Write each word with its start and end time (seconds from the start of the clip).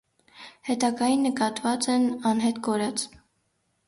Հետագային, 0.69 1.19
նկատուած 1.29 1.87
են՝ 1.97 2.07
անհետ 2.31 2.61
կորած։ 2.69 3.05